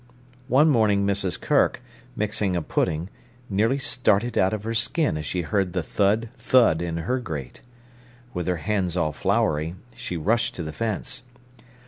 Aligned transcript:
One 0.47 0.67
morning 0.67 1.05
Mrs. 1.05 1.39
Kirk, 1.39 1.79
mixing 2.15 2.55
a 2.55 2.63
pudding, 2.63 3.11
nearly 3.51 3.77
started 3.77 4.35
out 4.35 4.51
of 4.51 4.63
her 4.63 4.73
skin 4.73 5.15
as 5.15 5.27
she 5.27 5.43
heard 5.43 5.73
the 5.73 5.83
thud, 5.83 6.29
thud, 6.35 6.81
in 6.81 6.97
her 6.97 7.19
grate. 7.19 7.61
With 8.33 8.47
her 8.47 8.55
hands 8.57 8.97
all 8.97 9.11
floury, 9.13 9.75
she 9.95 10.17
rushed 10.17 10.55
to 10.55 10.63
the 10.63 10.73
fence. 10.73 11.21